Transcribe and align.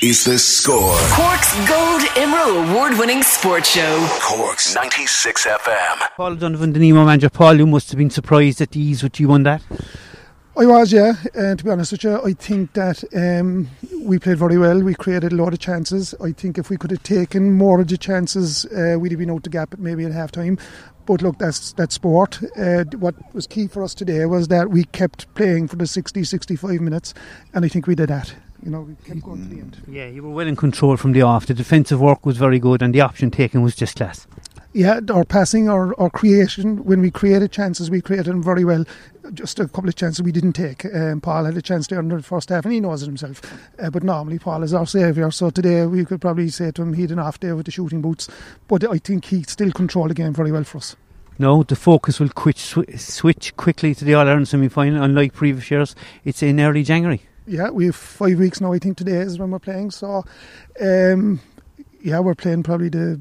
This 0.00 0.20
is 0.20 0.24
the 0.24 0.38
score. 0.38 0.96
Cork's 1.10 1.68
Gold 1.68 2.02
Emerald 2.16 2.68
Award 2.68 2.98
winning 2.98 3.22
sports 3.22 3.70
show. 3.70 4.08
Cork's 4.20 4.74
96 4.74 5.46
FM. 5.46 6.08
Paul 6.16 6.36
Donovan, 6.36 6.72
the 6.72 6.78
Nemo 6.78 7.04
manager. 7.04 7.28
Paul, 7.28 7.56
you 7.56 7.66
must 7.66 7.90
have 7.90 7.98
been 7.98 8.10
surprised 8.10 8.60
at 8.60 8.70
the 8.70 8.80
ease 8.80 9.02
which 9.02 9.18
you 9.20 9.28
won 9.28 9.42
that. 9.42 9.62
I 10.56 10.66
was, 10.66 10.92
yeah. 10.92 11.14
And 11.34 11.58
to 11.58 11.64
be 11.64 11.70
honest 11.70 11.92
with 11.92 12.04
you, 12.04 12.22
I 12.22 12.32
think 12.32 12.72
that 12.74 13.02
um, 13.14 13.68
we 14.02 14.18
played 14.18 14.38
very 14.38 14.56
well. 14.56 14.80
We 14.82 14.94
created 14.94 15.32
a 15.32 15.36
lot 15.36 15.52
of 15.52 15.58
chances. 15.58 16.14
I 16.22 16.32
think 16.32 16.58
if 16.58 16.70
we 16.70 16.76
could 16.76 16.90
have 16.90 17.02
taken 17.02 17.52
more 17.52 17.80
of 17.80 17.88
the 17.88 17.98
chances, 17.98 18.64
uh, 18.66 18.96
we'd 18.98 19.12
have 19.12 19.18
been 19.18 19.30
out 19.30 19.42
the 19.42 19.50
gap 19.50 19.78
maybe 19.78 20.04
at 20.04 20.12
half 20.12 20.30
time. 20.30 20.58
But 21.06 21.22
look, 21.22 21.38
that's 21.38 21.72
that's 21.72 21.96
sport. 21.96 22.40
Uh, 22.56 22.84
what 22.98 23.14
was 23.34 23.46
key 23.46 23.66
for 23.66 23.82
us 23.82 23.94
today 23.94 24.24
was 24.26 24.48
that 24.48 24.70
we 24.70 24.84
kept 24.84 25.32
playing 25.34 25.68
for 25.68 25.76
the 25.76 25.86
60, 25.86 26.22
65 26.24 26.80
minutes, 26.80 27.14
and 27.52 27.64
I 27.64 27.68
think 27.68 27.86
we 27.86 27.94
did 27.94 28.08
that. 28.08 28.34
You 28.62 28.70
know, 28.70 28.82
we 28.82 28.94
kept 29.04 29.22
going 29.22 29.42
to 29.42 29.48
the 29.54 29.60
end. 29.60 29.82
Yeah, 29.88 30.06
you 30.06 30.22
were 30.22 30.30
well 30.30 30.46
in 30.46 30.54
control 30.56 30.96
from 30.96 31.12
the 31.12 31.22
off. 31.22 31.46
The 31.46 31.54
defensive 31.54 32.00
work 32.00 32.24
was 32.24 32.36
very 32.36 32.60
good, 32.60 32.80
and 32.80 32.94
the 32.94 33.00
option 33.00 33.30
taking 33.30 33.62
was 33.62 33.74
just 33.74 33.96
class. 33.96 34.26
Yeah, 34.74 35.00
our 35.12 35.24
passing, 35.24 35.68
our, 35.68 35.98
our 36.00 36.08
creation, 36.08 36.84
when 36.84 37.02
we 37.02 37.10
created 37.10 37.52
chances, 37.52 37.90
we 37.90 38.00
created 38.00 38.26
them 38.26 38.42
very 38.42 38.64
well. 38.64 38.84
Just 39.34 39.60
a 39.60 39.68
couple 39.68 39.88
of 39.88 39.96
chances 39.96 40.22
we 40.22 40.32
didn't 40.32 40.54
take. 40.54 40.86
Um, 40.94 41.20
Paul 41.20 41.44
had 41.44 41.56
a 41.56 41.62
chance 41.62 41.88
there 41.88 42.00
in 42.00 42.08
the 42.08 42.22
first 42.22 42.48
half, 42.48 42.64
and 42.64 42.72
he 42.72 42.80
knows 42.80 43.02
it 43.02 43.06
himself. 43.06 43.42
Uh, 43.78 43.90
but 43.90 44.02
normally, 44.02 44.38
Paul 44.38 44.62
is 44.62 44.72
our 44.72 44.86
saviour. 44.86 45.30
So 45.30 45.50
today, 45.50 45.84
we 45.84 46.04
could 46.04 46.20
probably 46.20 46.48
say 46.48 46.70
to 46.70 46.82
him, 46.82 46.94
he 46.94 47.02
had 47.02 47.10
an 47.10 47.18
off 47.18 47.40
day 47.40 47.52
with 47.52 47.66
the 47.66 47.72
shooting 47.72 48.00
boots. 48.00 48.28
But 48.68 48.88
I 48.90 48.98
think 48.98 49.26
he 49.26 49.42
still 49.42 49.72
controlled 49.72 50.10
the 50.10 50.14
game 50.14 50.32
very 50.32 50.52
well 50.52 50.64
for 50.64 50.78
us. 50.78 50.96
No, 51.38 51.64
the 51.64 51.76
focus 51.76 52.20
will 52.20 52.30
quit, 52.30 52.56
sw- 52.58 52.78
switch 52.96 53.54
quickly 53.56 53.94
to 53.94 54.04
the 54.04 54.14
All 54.14 54.26
Ireland 54.26 54.48
semi 54.48 54.68
final, 54.68 55.02
unlike 55.02 55.34
previous 55.34 55.70
years. 55.70 55.94
It's 56.24 56.42
in 56.42 56.60
early 56.60 56.82
January. 56.82 57.22
Yeah, 57.46 57.70
we 57.70 57.86
have 57.86 57.96
five 57.96 58.38
weeks 58.38 58.60
now. 58.60 58.72
I 58.72 58.78
think 58.78 58.96
today 58.96 59.16
is 59.16 59.38
when 59.38 59.50
we're 59.50 59.58
playing. 59.58 59.90
So, 59.90 60.24
um, 60.80 61.40
yeah, 62.00 62.20
we're 62.20 62.34
playing 62.34 62.62
probably 62.62 62.88
the 62.88 63.20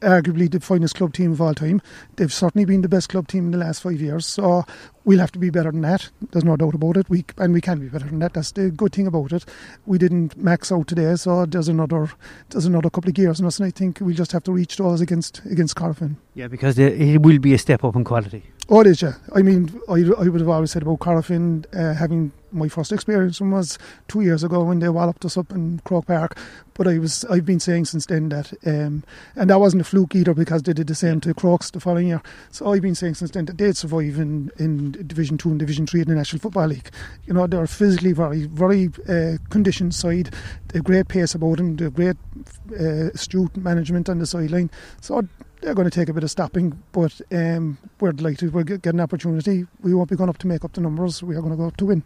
arguably 0.00 0.50
the 0.50 0.60
finest 0.60 0.94
club 0.94 1.12
team 1.12 1.32
of 1.32 1.40
all 1.40 1.54
time. 1.54 1.80
They've 2.16 2.32
certainly 2.32 2.64
been 2.64 2.82
the 2.82 2.88
best 2.88 3.08
club 3.08 3.28
team 3.28 3.46
in 3.46 3.50
the 3.52 3.58
last 3.58 3.82
five 3.82 4.00
years. 4.00 4.26
So 4.26 4.64
we'll 5.04 5.18
have 5.18 5.32
to 5.32 5.38
be 5.38 5.50
better 5.50 5.72
than 5.72 5.80
that. 5.82 6.10
There's 6.32 6.44
no 6.44 6.56
doubt 6.56 6.74
about 6.74 6.96
it. 6.96 7.08
We 7.08 7.24
and 7.38 7.52
we 7.52 7.60
can 7.60 7.80
be 7.80 7.88
better 7.88 8.06
than 8.06 8.18
that. 8.20 8.34
That's 8.34 8.52
the 8.52 8.70
good 8.70 8.92
thing 8.92 9.06
about 9.06 9.32
it. 9.32 9.44
We 9.86 9.98
didn't 9.98 10.36
max 10.36 10.70
out 10.70 10.86
today, 10.86 11.14
so 11.16 11.46
there's 11.46 11.68
another 11.68 12.10
there's 12.50 12.66
another 12.66 12.90
couple 12.90 13.08
of 13.08 13.14
gears 13.14 13.40
in 13.40 13.46
us, 13.46 13.58
and 13.58 13.66
I 13.66 13.70
think 13.70 13.98
we'll 14.00 14.14
just 14.14 14.32
have 14.32 14.44
to 14.44 14.52
reach 14.52 14.76
those 14.76 15.00
against 15.00 15.40
against 15.46 15.76
Corofin. 15.76 16.16
Yeah, 16.34 16.48
because 16.48 16.78
it 16.78 17.22
will 17.22 17.38
be 17.38 17.54
a 17.54 17.58
step 17.58 17.84
up 17.84 17.96
in 17.96 18.04
quality. 18.04 18.42
Oh, 18.68 18.80
it 18.80 18.88
is, 18.88 19.00
yeah. 19.00 19.14
I 19.32 19.42
mean, 19.42 19.80
I, 19.88 19.92
I 20.18 20.28
would 20.28 20.40
have 20.40 20.48
always 20.48 20.72
said 20.72 20.82
about 20.82 20.98
Corofin 20.98 21.64
uh, 21.72 21.94
having 21.94 22.32
my 22.56 22.68
first 22.68 22.92
experience 22.92 23.40
was 23.40 23.78
two 24.08 24.22
years 24.22 24.42
ago 24.42 24.64
when 24.64 24.78
they 24.78 24.88
walloped 24.88 25.24
us 25.24 25.36
up 25.36 25.52
in 25.52 25.80
Croke 25.84 26.06
Park. 26.06 26.38
But 26.74 26.88
I 26.88 26.98
was 26.98 27.24
I've 27.26 27.46
been 27.46 27.60
saying 27.60 27.86
since 27.86 28.06
then 28.06 28.28
that, 28.30 28.52
um, 28.66 29.04
and 29.34 29.48
that 29.50 29.60
wasn't 29.60 29.82
a 29.82 29.84
fluke 29.84 30.14
either 30.14 30.34
because 30.34 30.62
they 30.62 30.72
did 30.72 30.88
the 30.88 30.94
same 30.94 31.20
to 31.20 31.32
Crokes 31.32 31.70
the 31.70 31.80
following 31.80 32.08
year. 32.08 32.22
So 32.50 32.72
I've 32.72 32.82
been 32.82 32.94
saying 32.94 33.14
since 33.14 33.30
then 33.30 33.46
that 33.46 33.58
they'd 33.58 33.76
survive 33.76 34.18
in, 34.18 34.50
in 34.58 34.92
Division 35.06 35.38
Two 35.38 35.50
and 35.50 35.58
Division 35.58 35.86
Three 35.86 36.02
in 36.02 36.08
the 36.08 36.14
National 36.14 36.40
Football 36.40 36.68
League. 36.68 36.90
You 37.26 37.34
know, 37.34 37.46
they're 37.46 37.66
physically 37.66 38.12
very 38.12 38.44
very 38.46 38.90
uh, 39.08 39.38
conditioned 39.50 39.94
side. 39.94 40.34
They've 40.68 40.84
great 40.84 41.08
pace 41.08 41.34
about 41.34 41.56
them. 41.56 41.76
They've 41.76 41.94
great 41.94 42.16
uh, 42.78 43.10
astute 43.14 43.56
management 43.56 44.08
on 44.08 44.18
the 44.18 44.26
sideline. 44.26 44.70
So 45.00 45.22
they're 45.60 45.74
going 45.74 45.88
to 45.88 45.98
take 45.98 46.08
a 46.08 46.12
bit 46.12 46.24
of 46.24 46.30
stopping, 46.30 46.82
but 46.92 47.20
um, 47.32 47.78
we're 48.00 48.12
delighted 48.12 48.52
we'll 48.52 48.64
get, 48.64 48.82
get 48.82 48.94
an 48.94 49.00
opportunity. 49.00 49.66
We 49.80 49.94
won't 49.94 50.10
be 50.10 50.16
going 50.16 50.30
up 50.30 50.38
to 50.38 50.46
make 50.46 50.64
up 50.64 50.72
the 50.72 50.80
numbers. 50.80 51.22
We 51.22 51.36
are 51.36 51.40
going 51.40 51.52
to 51.52 51.56
go 51.56 51.66
up 51.66 51.76
to 51.78 51.86
win. 51.86 52.04